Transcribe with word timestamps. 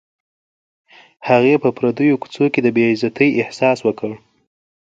هغې 1.29 1.53
په 1.63 1.69
پردیو 1.77 2.19
کوڅو 2.21 2.45
کې 2.53 2.59
د 2.63 2.67
بې 2.75 2.83
عزتۍ 2.91 3.29
احساس 3.41 3.77
وکړ 3.83 4.11